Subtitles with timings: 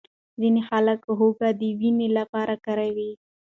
[0.39, 3.11] ځینې خلک هوږه د وینې لپاره کاروي.